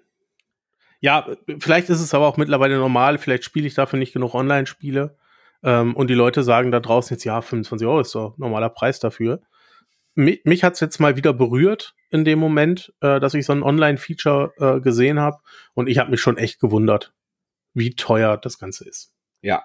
[0.99, 1.27] Ja,
[1.59, 3.17] vielleicht ist es aber auch mittlerweile normal.
[3.17, 5.17] Vielleicht spiele ich dafür nicht genug Online-Spiele.
[5.63, 8.99] Ähm, und die Leute sagen da draußen jetzt, ja, 25 Euro ist doch normaler Preis
[8.99, 9.41] dafür
[10.15, 13.53] mich, mich hat es jetzt mal wieder berührt in dem Moment, äh, dass ich so
[13.53, 15.37] ein Online-Feature äh, gesehen habe.
[15.73, 17.13] Und ich habe mich schon echt gewundert,
[17.73, 19.13] wie teuer das Ganze ist.
[19.41, 19.63] Ja.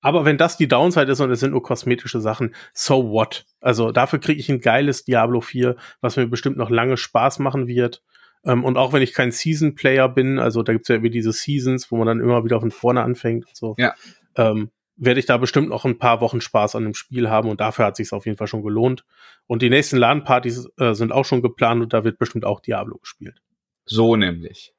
[0.00, 3.46] Aber wenn das die Downside ist und es sind nur kosmetische Sachen, so what?
[3.60, 7.66] Also dafür kriege ich ein geiles Diablo 4, was mir bestimmt noch lange Spaß machen
[7.66, 8.02] wird.
[8.44, 11.90] Ähm, und auch wenn ich kein Season-Player bin, also da gibt's ja irgendwie diese Seasons,
[11.90, 13.74] wo man dann immer wieder von vorne anfängt und so.
[13.78, 13.94] Ja.
[14.36, 17.60] Ähm, werde ich da bestimmt noch ein paar Wochen Spaß an dem Spiel haben und
[17.60, 19.04] dafür hat sich auf jeden Fall schon gelohnt.
[19.46, 22.96] Und die nächsten LAN-Partys äh, sind auch schon geplant und da wird bestimmt auch Diablo
[22.98, 23.42] gespielt.
[23.84, 24.74] So nämlich.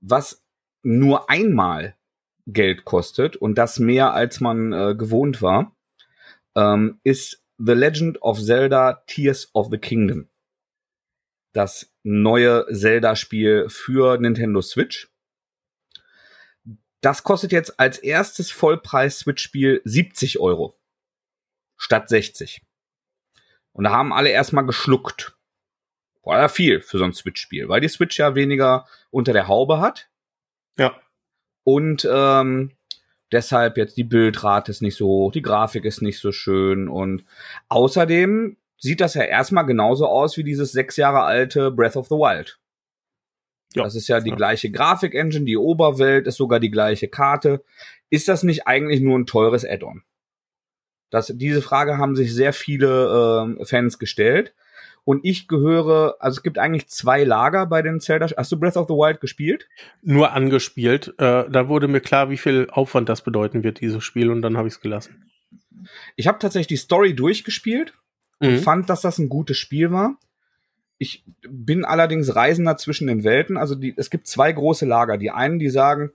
[0.00, 0.44] Was
[0.82, 1.96] nur einmal
[2.46, 5.76] Geld kostet und das mehr als man äh, gewohnt war,
[6.54, 10.28] ähm, ist The Legend of Zelda Tears of the Kingdom.
[11.52, 15.10] Das neue Zelda-Spiel für Nintendo Switch
[17.06, 20.76] das kostet jetzt als erstes Vollpreis-Switch-Spiel 70 Euro.
[21.76, 22.62] Statt 60.
[23.70, 25.36] Und da haben alle erstmal geschluckt.
[26.24, 29.78] War ja viel für so ein Switch-Spiel, weil die Switch ja weniger unter der Haube
[29.78, 30.10] hat.
[30.78, 31.00] Ja.
[31.66, 32.70] Und ähm,
[33.32, 37.24] deshalb jetzt die Bildrate ist nicht so hoch, die Grafik ist nicht so schön und
[37.68, 42.14] außerdem sieht das ja erstmal genauso aus wie dieses sechs Jahre alte Breath of the
[42.14, 42.60] Wild.
[43.74, 43.82] Ja.
[43.82, 44.36] Das ist ja die ja.
[44.36, 47.64] gleiche Grafik-Engine, die Oberwelt ist sogar die gleiche Karte.
[48.10, 50.04] Ist das nicht eigentlich nur ein teures Add-on?
[51.10, 54.54] Das, diese Frage haben sich sehr viele äh, Fans gestellt.
[55.06, 58.26] Und ich gehöre, also es gibt eigentlich zwei Lager bei den Zelda.
[58.36, 59.68] Hast du Breath of the Wild gespielt?
[60.02, 61.14] Nur angespielt.
[61.18, 64.56] Äh, da wurde mir klar, wie viel Aufwand das bedeuten wird, dieses Spiel, und dann
[64.56, 65.30] habe ich es gelassen.
[66.16, 67.94] Ich habe tatsächlich die Story durchgespielt
[68.40, 68.48] mhm.
[68.48, 70.18] und fand, dass das ein gutes Spiel war.
[70.98, 73.56] Ich bin allerdings Reisender zwischen den Welten.
[73.56, 75.18] Also die, es gibt zwei große Lager.
[75.18, 76.10] Die einen, die sagen,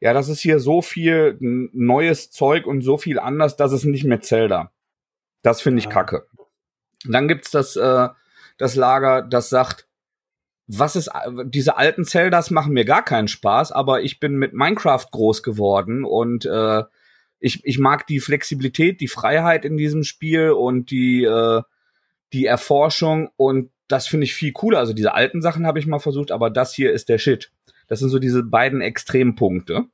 [0.00, 4.04] ja, das ist hier so viel neues Zeug und so viel anders, dass es nicht
[4.04, 4.70] mehr Zelda.
[5.40, 5.92] Das finde ich ja.
[5.92, 6.26] kacke.
[7.06, 8.08] dann gibt's das, äh,
[8.56, 9.88] das Lager, das sagt,
[10.66, 11.10] was ist,
[11.44, 16.04] diese alten Zeldas machen mir gar keinen Spaß, aber ich bin mit Minecraft groß geworden
[16.04, 16.84] und äh,
[17.38, 21.62] ich, ich mag die Flexibilität, die Freiheit in diesem Spiel und die, äh,
[22.32, 24.78] die Erforschung und das finde ich viel cooler.
[24.78, 27.52] Also diese alten Sachen habe ich mal versucht, aber das hier ist der Shit.
[27.86, 29.84] Das sind so diese beiden Extrempunkte.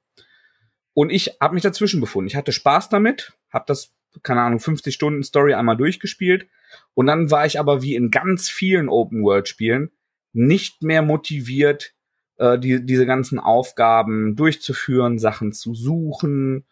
[0.95, 2.29] Und ich habe mich dazwischen befunden.
[2.29, 3.93] Ich hatte Spaß damit, habe das,
[4.23, 6.47] keine Ahnung, 50 Stunden Story einmal durchgespielt.
[6.95, 9.91] Und dann war ich aber wie in ganz vielen Open-World-Spielen
[10.33, 11.95] nicht mehr motiviert,
[12.37, 16.65] äh, die, diese ganzen Aufgaben durchzuführen, Sachen zu suchen,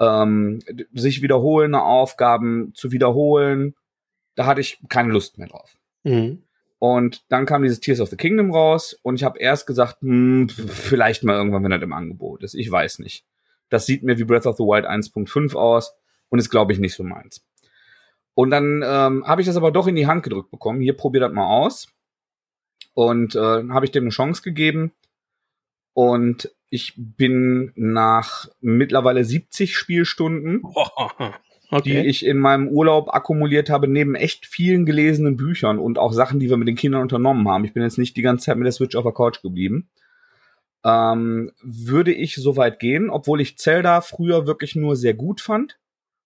[0.00, 0.60] ähm,
[0.92, 3.74] sich wiederholende Aufgaben zu wiederholen.
[4.34, 5.76] Da hatte ich keine Lust mehr drauf.
[6.02, 6.42] Mhm.
[6.78, 10.48] Und dann kam dieses Tears of the Kingdom raus und ich habe erst gesagt, hm,
[10.48, 12.54] vielleicht mal irgendwann, wenn das im Angebot ist.
[12.54, 13.24] Ich weiß nicht.
[13.70, 15.94] Das sieht mir wie Breath of the Wild 1.5 aus
[16.28, 17.44] und ist, glaube ich, nicht so meins.
[18.34, 20.80] Und dann ähm, habe ich das aber doch in die Hand gedrückt bekommen.
[20.80, 21.88] Hier, probier das mal aus.
[22.92, 24.92] Und äh, habe ich dem eine Chance gegeben.
[25.92, 30.62] Und ich bin nach mittlerweile 70 Spielstunden
[31.70, 32.02] okay.
[32.02, 36.40] die ich in meinem Urlaub akkumuliert habe, neben echt vielen gelesenen Büchern und auch Sachen,
[36.40, 37.64] die wir mit den Kindern unternommen haben.
[37.64, 39.88] Ich bin jetzt nicht die ganze Zeit mit der Switch auf der Couch geblieben.
[40.84, 45.78] Ähm, würde ich so weit gehen, obwohl ich Zelda früher wirklich nur sehr gut fand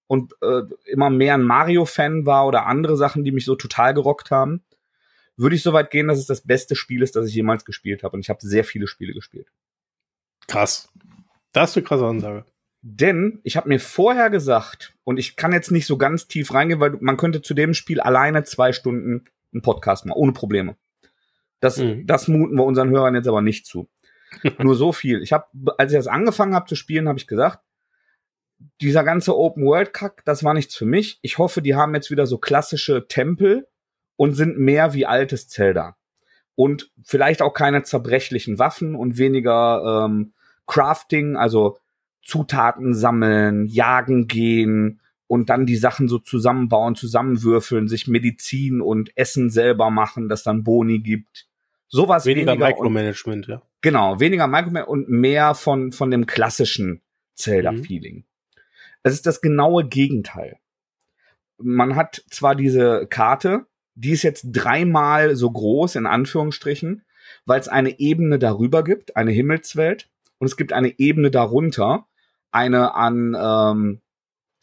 [0.08, 4.32] und äh, immer mehr ein Mario-Fan war oder andere Sachen, die mich so total gerockt
[4.32, 4.64] haben,
[5.36, 8.02] würde ich so weit gehen, dass es das beste Spiel ist, das ich jemals gespielt
[8.02, 8.16] habe.
[8.16, 9.52] Und ich habe sehr viele Spiele gespielt.
[10.48, 10.88] Krass.
[11.52, 12.44] Das ist eine krasse Ansage.
[12.80, 16.80] Denn ich habe mir vorher gesagt, und ich kann jetzt nicht so ganz tief reingehen,
[16.80, 20.76] weil man könnte zu dem Spiel alleine zwei Stunden einen Podcast machen, ohne Probleme.
[21.60, 22.06] Das, mhm.
[22.06, 23.88] das muten wir unseren Hörern jetzt aber nicht zu.
[24.58, 25.22] Nur so viel.
[25.22, 27.60] Ich habe, als ich das angefangen habe zu spielen, habe ich gesagt,
[28.80, 31.18] dieser ganze Open World Kack, das war nichts für mich.
[31.22, 33.66] Ich hoffe, die haben jetzt wieder so klassische Tempel
[34.16, 35.96] und sind mehr wie altes Zelda.
[36.54, 40.32] Und vielleicht auch keine zerbrechlichen Waffen und weniger ähm,
[40.66, 41.78] Crafting, also
[42.22, 49.50] Zutaten sammeln, jagen gehen und dann die Sachen so zusammenbauen, zusammenwürfeln, sich Medizin und Essen
[49.50, 51.46] selber machen, das dann Boni gibt.
[51.86, 53.62] Sowas weniger, weniger Micromanagement, ja.
[53.80, 57.02] Genau, weniger Micromanagement und mehr von von dem klassischen
[57.34, 58.16] Zelda-Feeling.
[58.16, 58.24] Mhm.
[59.02, 60.58] Es ist das genaue Gegenteil.
[61.58, 67.04] Man hat zwar diese Karte, die ist jetzt dreimal so groß, in Anführungsstrichen,
[67.46, 70.08] weil es eine Ebene darüber gibt, eine Himmelswelt,
[70.38, 72.06] und es gibt eine Ebene darunter,
[72.50, 74.00] eine an, ähm,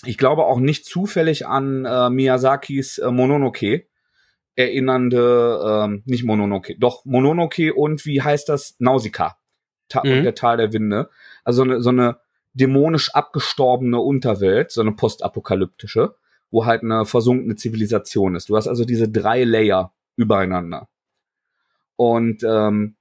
[0.06, 3.86] ich glaube auch nicht zufällig an äh, Miyazakis äh, Mononoke
[4.56, 8.76] erinnernde, ähm, nicht Mononoke, doch Mononoke und wie heißt das?
[8.80, 9.38] Nausicaa.
[9.90, 10.24] Ta mhm.
[10.24, 11.10] Der Tal der Winde.
[11.44, 12.18] Also so eine, so eine
[12.56, 16.16] dämonisch abgestorbene Unterwelt, so eine postapokalyptische,
[16.50, 18.50] wo halt eine versunkene Zivilisation ist.
[18.50, 20.88] Du hast also diese drei Layer übereinander.
[21.98, 22.96] Und ähm,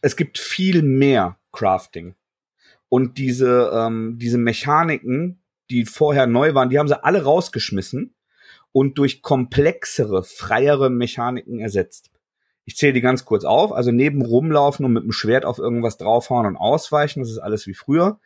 [0.00, 2.14] es gibt viel mehr Crafting.
[2.88, 8.14] Und diese, ähm, diese Mechaniken, die vorher neu waren, die haben sie alle rausgeschmissen
[8.72, 12.10] und durch komplexere, freiere Mechaniken ersetzt.
[12.70, 13.72] Ich zähle die ganz kurz auf.
[13.72, 17.66] Also neben rumlaufen und mit dem Schwert auf irgendwas draufhauen und ausweichen, das ist alles
[17.66, 18.20] wie früher.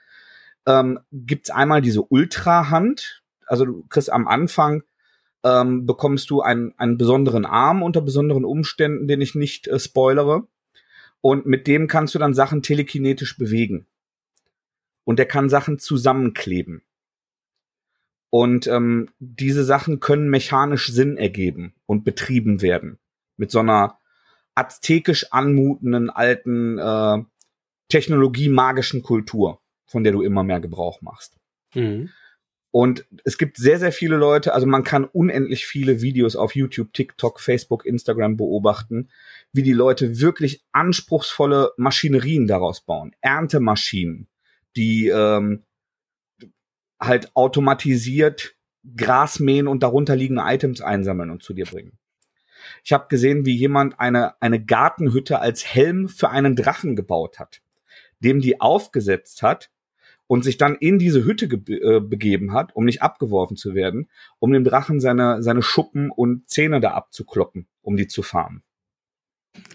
[0.66, 3.22] Ähm, Gibt einmal diese Ultra-Hand.
[3.46, 4.82] Also du kriegst am Anfang
[5.44, 10.46] ähm, bekommst du einen, einen besonderen Arm unter besonderen Umständen, den ich nicht äh, spoilere.
[11.22, 13.86] Und mit dem kannst du dann Sachen telekinetisch bewegen.
[15.04, 16.82] Und der kann Sachen zusammenkleben.
[18.28, 22.98] Und ähm, diese Sachen können mechanisch Sinn ergeben und betrieben werden.
[23.38, 23.98] Mit so einer
[24.54, 27.22] aztekisch anmutenden alten äh,
[27.88, 31.36] Technologie-magischen Kultur, von der du immer mehr Gebrauch machst.
[31.74, 32.10] Mhm.
[32.70, 36.92] Und es gibt sehr, sehr viele Leute, also man kann unendlich viele Videos auf YouTube,
[36.92, 39.10] TikTok, Facebook, Instagram beobachten,
[39.52, 43.14] wie die Leute wirklich anspruchsvolle Maschinerien daraus bauen.
[43.20, 44.26] Erntemaschinen,
[44.74, 45.62] die ähm,
[47.00, 48.56] halt automatisiert
[48.96, 51.96] Gras mähen und darunter liegende Items einsammeln und zu dir bringen.
[52.82, 57.62] Ich habe gesehen, wie jemand eine, eine Gartenhütte als Helm für einen Drachen gebaut hat,
[58.20, 59.70] dem die aufgesetzt hat
[60.26, 64.52] und sich dann in diese Hütte äh, begeben hat, um nicht abgeworfen zu werden, um
[64.52, 68.62] dem Drachen seine, seine Schuppen und Zähne da abzukloppen, um die zu farmen.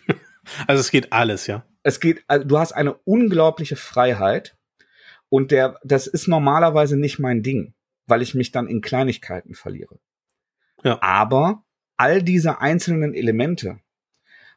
[0.66, 1.64] Also es geht alles, ja.
[1.84, 4.58] Es geht, also du hast eine unglaubliche Freiheit
[5.30, 7.76] und der, das ist normalerweise nicht mein Ding,
[8.08, 10.00] weil ich mich dann in Kleinigkeiten verliere.
[10.84, 10.98] Ja.
[11.04, 11.64] Aber
[12.00, 13.80] all diese einzelnen Elemente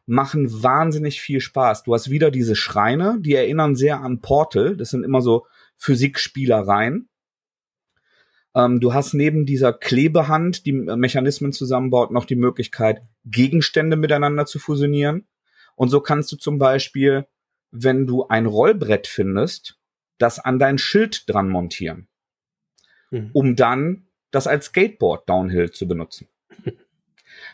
[0.06, 1.82] machen wahnsinnig viel Spaß.
[1.82, 4.76] Du hast wieder diese Schreine, die erinnern sehr an Portal.
[4.76, 7.08] Das sind immer so Physikspielereien.
[8.54, 14.60] Ähm, du hast neben dieser Klebehand, die Mechanismen zusammenbaut, noch die Möglichkeit, Gegenstände miteinander zu
[14.60, 15.26] fusionieren.
[15.74, 17.26] Und so kannst du zum Beispiel,
[17.72, 19.80] wenn du ein Rollbrett findest,
[20.18, 22.06] das an dein Schild dran montieren,
[23.10, 23.30] mhm.
[23.32, 26.28] um dann das als Skateboard Downhill zu benutzen.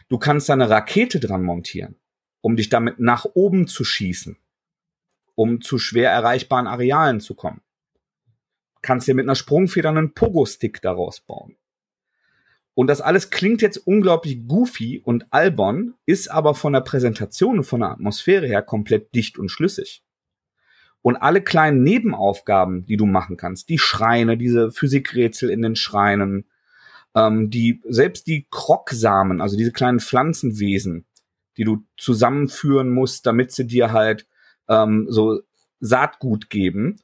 [0.08, 1.96] Du kannst da eine Rakete dran montieren,
[2.40, 4.38] um dich damit nach oben zu schießen,
[5.34, 7.60] um zu schwer erreichbaren Arealen zu kommen.
[8.80, 11.56] Kannst dir mit einer Sprungfeder einen Pogo-Stick daraus bauen.
[12.74, 17.64] Und das alles klingt jetzt unglaublich goofy und albern, ist aber von der Präsentation und
[17.64, 20.04] von der Atmosphäre her komplett dicht und schlüssig.
[21.02, 26.44] Und alle kleinen Nebenaufgaben, die du machen kannst, die Schreine, diese Physikrätsel in den Schreinen,
[27.14, 31.06] ähm, die selbst die Krogsamen, also diese kleinen Pflanzenwesen,
[31.56, 34.26] die du zusammenführen musst, damit sie dir halt
[34.68, 35.40] ähm, so
[35.80, 37.00] Saatgut geben,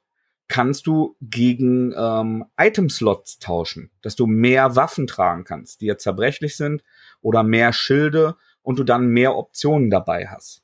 [0.49, 6.57] kannst du gegen ähm, Item-Slots tauschen, dass du mehr Waffen tragen kannst, die ja zerbrechlich
[6.57, 6.83] sind,
[7.21, 10.63] oder mehr Schilde und du dann mehr Optionen dabei hast.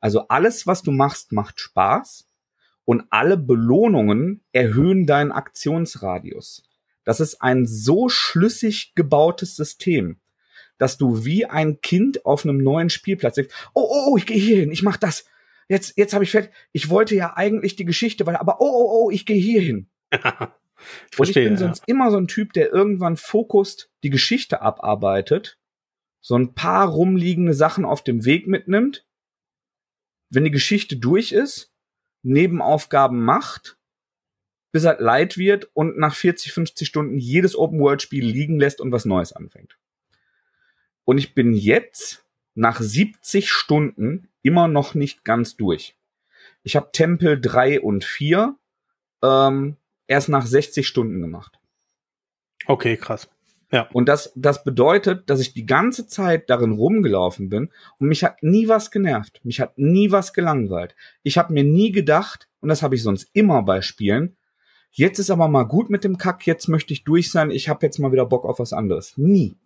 [0.00, 2.28] Also alles, was du machst, macht Spaß
[2.84, 6.65] und alle Belohnungen erhöhen deinen Aktionsradius.
[7.06, 10.18] Das ist ein so schlüssig gebautes System,
[10.76, 14.36] dass du wie ein Kind auf einem neuen Spielplatz denkst, oh, oh, oh, ich gehe
[14.36, 15.24] hier hin, ich mach das.
[15.68, 16.50] Jetzt, jetzt habe ich fertig.
[16.72, 19.88] Ich wollte ja eigentlich die Geschichte, weil, aber oh, oh, oh, ich gehe hier hin.
[20.10, 20.48] ich verstehe,
[21.18, 21.56] Und ich bin ja.
[21.56, 25.58] sonst immer so ein Typ, der irgendwann fokust die Geschichte abarbeitet,
[26.20, 29.06] so ein paar rumliegende Sachen auf dem Weg mitnimmt.
[30.28, 31.72] Wenn die Geschichte durch ist,
[32.22, 33.75] Nebenaufgaben macht
[34.72, 39.04] bis er leid wird und nach 40, 50 Stunden jedes Open-World-Spiel liegen lässt und was
[39.04, 39.78] Neues anfängt.
[41.04, 42.24] Und ich bin jetzt
[42.54, 45.96] nach 70 Stunden immer noch nicht ganz durch.
[46.62, 48.56] Ich habe Tempel 3 und 4
[49.22, 49.76] ähm,
[50.06, 51.58] erst nach 60 Stunden gemacht.
[52.66, 53.28] Okay, krass.
[53.72, 53.88] Ja.
[53.92, 58.42] Und das, das bedeutet, dass ich die ganze Zeit darin rumgelaufen bin und mich hat
[58.42, 59.40] nie was genervt.
[59.44, 60.94] Mich hat nie was gelangweilt.
[61.22, 64.36] Ich habe mir nie gedacht, und das habe ich sonst immer bei Spielen,
[64.96, 67.86] jetzt ist aber mal gut mit dem Kack, jetzt möchte ich durch sein, ich habe
[67.86, 69.16] jetzt mal wieder Bock auf was anderes.
[69.16, 69.56] Nie.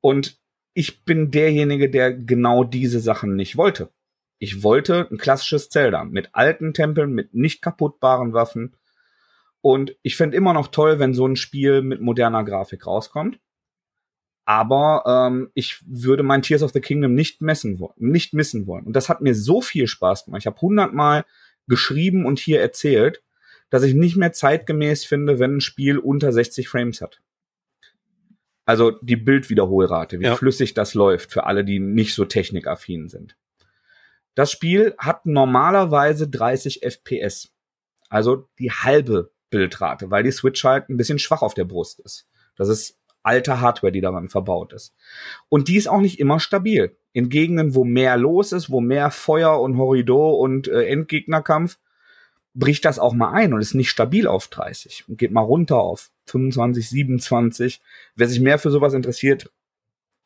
[0.00, 0.38] Und
[0.72, 3.90] ich bin derjenige, der genau diese Sachen nicht wollte.
[4.38, 8.76] Ich wollte ein klassisches Zelda mit alten Tempeln, mit nicht kaputtbaren Waffen,
[9.66, 13.40] und ich finde immer noch toll, wenn so ein Spiel mit moderner Grafik rauskommt.
[14.44, 18.86] Aber ähm, ich würde mein Tears of the Kingdom nicht messen nicht missen wollen.
[18.86, 20.42] Und das hat mir so viel Spaß gemacht.
[20.42, 21.24] Ich habe hundertmal
[21.68, 23.22] geschrieben und hier erzählt,
[23.70, 27.20] dass ich nicht mehr zeitgemäß finde, wenn ein Spiel unter 60 Frames hat.
[28.64, 30.36] Also die Bildwiederholrate, wie ja.
[30.36, 33.36] flüssig das läuft für alle, die nicht so technikaffin sind.
[34.34, 37.52] Das Spiel hat normalerweise 30 FPS.
[38.08, 42.28] Also die halbe Bildrate, weil die Switch halt ein bisschen schwach auf der Brust ist.
[42.56, 44.94] Das ist alte Hardware, die daran verbaut ist.
[45.48, 46.96] Und die ist auch nicht immer stabil.
[47.16, 51.78] In Gegenden, wo mehr los ist, wo mehr Feuer und Horridor und äh, Endgegnerkampf,
[52.52, 55.78] bricht das auch mal ein und ist nicht stabil auf 30 und geht mal runter
[55.78, 57.80] auf 25, 27.
[58.16, 59.50] Wer sich mehr für sowas interessiert,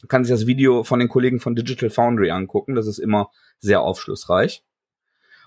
[0.09, 2.75] kann sich das Video von den Kollegen von Digital Foundry angucken.
[2.75, 4.65] Das ist immer sehr aufschlussreich.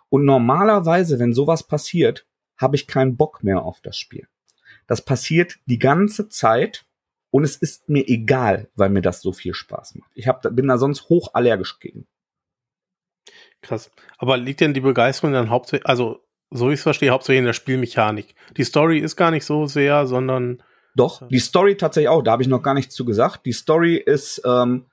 [0.08, 2.26] Und normalerweise, wenn sowas passiert,
[2.56, 4.30] habe ich keinen Bock mehr auf das Spiel.
[4.88, 6.86] Das passiert die ganze Zeit
[7.34, 10.12] und es ist mir egal, weil mir das so viel Spaß macht.
[10.14, 12.06] Ich hab, bin da sonst hochallergisch gegen.
[13.64, 13.90] Krass.
[14.20, 16.20] Aber liegt denn die Begeisterung dann hauptsächlich, also
[16.52, 18.36] so wie ich es verstehe, hauptsächlich in der Spielmechanik?
[18.56, 20.62] Die Story ist gar nicht so sehr, sondern.
[20.96, 23.48] Doch, die Story tatsächlich auch, da habe ich noch gar nichts zu gesagt.
[23.48, 24.86] Die Story ist ähm,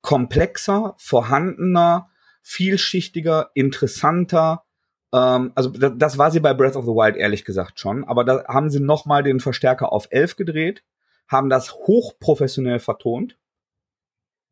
[0.00, 2.08] komplexer, vorhandener,
[2.40, 4.64] vielschichtiger, interessanter,
[5.12, 8.24] ähm, also das, das war sie bei Breath of the Wild ehrlich gesagt schon, aber
[8.24, 10.82] da haben sie noch mal den Verstärker auf 11 gedreht,
[11.28, 13.36] haben das hochprofessionell vertont.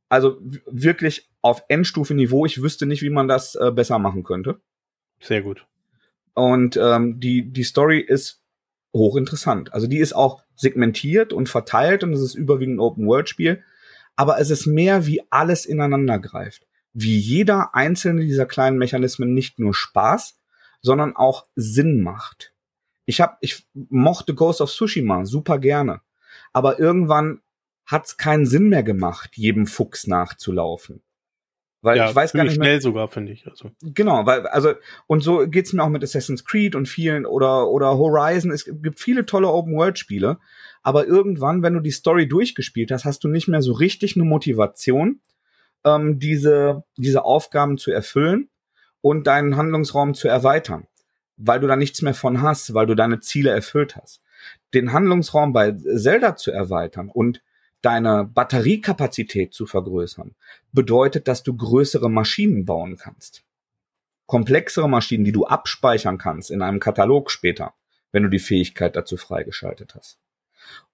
[0.08, 2.44] Also wirklich auf Endstufe-Niveau.
[2.46, 4.60] Ich wüsste nicht, wie man das äh, besser machen könnte.
[5.20, 5.66] Sehr gut.
[6.34, 8.42] Und ähm, die, die Story ist
[8.94, 9.72] hochinteressant.
[9.72, 13.62] Also die ist auch segmentiert und verteilt und es ist überwiegend ein Open-World-Spiel.
[14.16, 16.66] Aber es ist mehr, wie alles ineinander greift.
[16.92, 20.38] Wie jeder einzelne dieser kleinen Mechanismen nicht nur Spaß,
[20.82, 22.52] sondern auch Sinn macht.
[23.06, 26.00] Ich hab, ich mochte Ghost of Tsushima super gerne,
[26.52, 27.40] aber irgendwann
[27.86, 31.02] hat's keinen Sinn mehr gemacht, jedem Fuchs nachzulaufen.
[31.82, 32.66] Weil ja, ich weiß gar nicht mehr.
[32.66, 33.44] schnell sogar, finde ich.
[33.46, 33.72] Also.
[33.82, 34.74] Genau, weil, also,
[35.08, 38.52] und so geht's mir auch mit Assassin's Creed und vielen oder, oder Horizon.
[38.52, 40.38] Es gibt viele tolle Open-World-Spiele.
[40.82, 44.24] Aber irgendwann, wenn du die Story durchgespielt hast, hast du nicht mehr so richtig eine
[44.24, 45.20] Motivation,
[45.84, 48.48] ähm, diese, diese Aufgaben zu erfüllen
[49.00, 50.86] und deinen Handlungsraum zu erweitern,
[51.36, 54.22] weil du da nichts mehr von hast, weil du deine Ziele erfüllt hast.
[54.74, 57.42] Den Handlungsraum bei Zelda zu erweitern und
[57.82, 60.34] deine Batteriekapazität zu vergrößern,
[60.72, 63.42] bedeutet, dass du größere Maschinen bauen kannst.
[64.26, 67.74] Komplexere Maschinen, die du abspeichern kannst in einem Katalog später,
[68.12, 70.18] wenn du die Fähigkeit dazu freigeschaltet hast.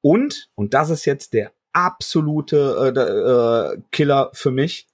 [0.00, 4.88] Und, und das ist jetzt der absolute äh, äh, Killer für mich,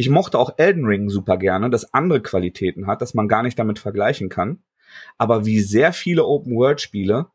[0.00, 3.58] ich mochte auch Elden Ring super gerne, das andere Qualitäten hat, dass man gar nicht
[3.58, 4.62] damit vergleichen kann.
[5.18, 7.26] Aber wie sehr viele Open-World-Spiele,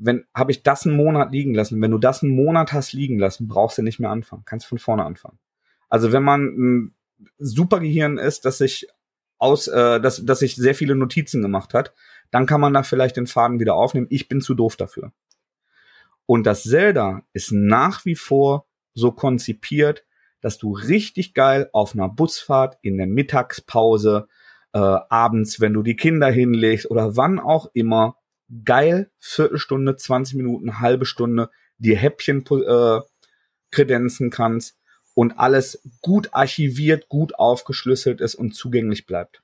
[0.00, 1.80] wenn, habe ich das einen Monat liegen lassen.
[1.80, 4.44] Wenn du das einen Monat hast liegen lassen, brauchst du nicht mehr anfangen.
[4.46, 5.38] Kannst von vorne anfangen.
[5.88, 6.94] Also wenn man ein
[7.38, 8.88] super Gehirn ist, dass sich
[9.38, 11.92] aus, äh, dass, dass sich sehr viele Notizen gemacht hat,
[12.30, 14.06] dann kann man da vielleicht den Faden wieder aufnehmen.
[14.10, 15.12] Ich bin zu doof dafür.
[16.26, 20.04] Und das Zelda ist nach wie vor so konzipiert,
[20.40, 24.28] dass du richtig geil auf einer Busfahrt in der Mittagspause,
[24.72, 28.16] äh, abends, wenn du die Kinder hinlegst oder wann auch immer,
[28.64, 33.00] geil Viertelstunde, 20 Minuten, halbe Stunde dir Häppchen äh,
[33.70, 34.78] kredenzen kannst
[35.14, 39.42] und alles gut archiviert, gut aufgeschlüsselt ist und zugänglich bleibt.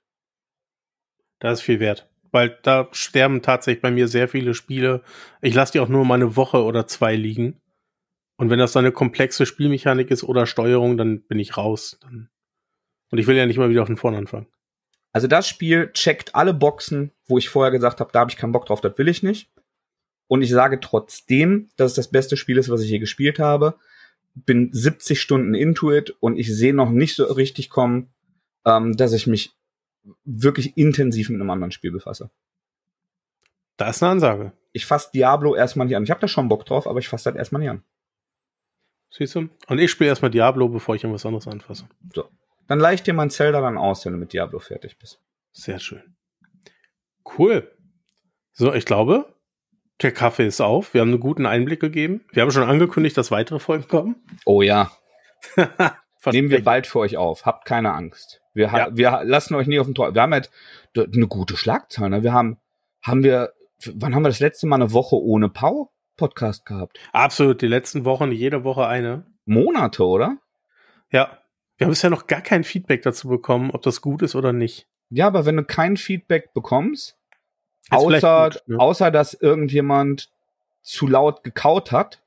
[1.38, 5.02] Das ist viel wert, weil da sterben tatsächlich bei mir sehr viele Spiele.
[5.40, 7.60] Ich lasse die auch nur mal eine Woche oder zwei liegen
[8.36, 11.98] und wenn das dann eine komplexe Spielmechanik ist oder Steuerung, dann bin ich raus.
[12.04, 14.46] Und ich will ja nicht mal wieder den Vorn anfangen.
[15.12, 18.52] Also das Spiel checkt alle Boxen, wo ich vorher gesagt habe, da habe ich keinen
[18.52, 19.50] Bock drauf, das will ich nicht.
[20.28, 23.76] Und ich sage trotzdem, dass es das beste Spiel ist, was ich je gespielt habe.
[24.34, 28.12] Bin 70 Stunden into it und ich sehe noch nicht so richtig kommen,
[28.64, 29.56] ähm, dass ich mich
[30.24, 32.30] wirklich intensiv mit einem anderen Spiel befasse.
[33.76, 34.52] Da ist eine Ansage.
[34.72, 36.04] Ich fasse Diablo erstmal nicht an.
[36.04, 37.82] Ich habe da schon Bock drauf, aber ich fasse das erstmal nicht an.
[39.10, 39.48] Siehst du?
[39.68, 41.88] Und ich spiele erstmal Diablo, bevor ich irgendwas anderes anfasse.
[42.14, 42.28] So.
[42.66, 45.20] Dann leih ich dir mein Zelda dann aus, wenn du mit Diablo fertig bist.
[45.52, 46.15] Sehr schön.
[47.38, 47.70] Cool.
[48.52, 49.34] So, ich glaube,
[50.02, 50.94] der Kaffee ist auf.
[50.94, 52.24] Wir haben einen guten Einblick gegeben.
[52.32, 54.16] Wir haben schon angekündigt, dass weitere Folgen kommen.
[54.44, 54.90] Oh ja.
[56.26, 57.46] Nehmen wir bald für euch auf.
[57.46, 58.40] Habt keine Angst.
[58.52, 58.88] Wir, Ja.
[58.96, 60.14] wir lassen euch nie auf den Tor.
[60.14, 60.50] Wir haben halt
[60.96, 62.10] eine gute Schlagzahl.
[62.10, 62.22] Ne?
[62.22, 62.58] Wir haben,
[63.02, 63.52] haben wir,
[63.94, 66.98] wann haben wir das letzte Mal eine Woche ohne Pau Podcast gehabt?
[67.12, 67.60] Absolut.
[67.62, 69.26] Die letzten Wochen, jede Woche eine.
[69.44, 70.38] Monate, oder?
[71.12, 71.38] Ja.
[71.76, 74.88] Wir haben bisher noch gar kein Feedback dazu bekommen, ob das gut ist oder nicht.
[75.10, 77.16] Ja, aber wenn du kein Feedback bekommst,
[77.90, 78.78] außer, gut, ne?
[78.78, 80.30] außer dass irgendjemand
[80.82, 82.20] zu laut gekaut hat,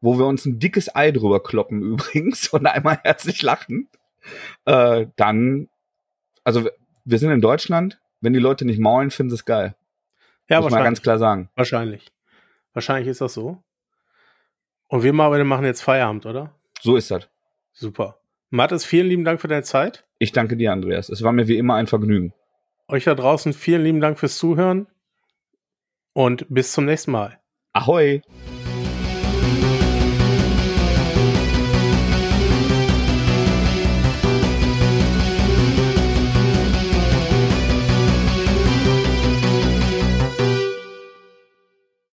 [0.00, 3.88] wo wir uns ein dickes Ei drüber kloppen übrigens und einmal herzlich lachen,
[4.64, 5.68] äh, dann,
[6.44, 6.68] also
[7.04, 9.74] wir- sind in Deutschland, wenn die Leute nicht maulen, finden sie es geil.
[10.48, 11.48] Ja, Muss man ganz klar sagen.
[11.54, 12.12] Wahrscheinlich.
[12.72, 13.62] Wahrscheinlich ist das so.
[14.88, 16.54] Und wir mal machen jetzt Feierabend, oder?
[16.80, 17.28] So ist das.
[17.72, 18.18] Super.
[18.50, 20.04] Mathis, vielen lieben Dank für deine Zeit.
[20.22, 21.08] Ich danke dir, Andreas.
[21.08, 22.32] Es war mir wie immer ein Vergnügen.
[22.86, 24.86] Euch da draußen vielen lieben Dank fürs Zuhören
[26.12, 27.40] und bis zum nächsten Mal.
[27.72, 28.22] Ahoi!